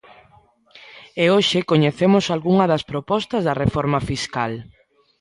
E 1.23 1.25
hoxe 1.33 1.59
coñecemos 1.71 2.25
algunha 2.35 2.65
das 2.71 2.83
propostas 2.91 3.41
da 3.47 3.57
reforma 3.63 3.99
fiscal. 4.09 4.51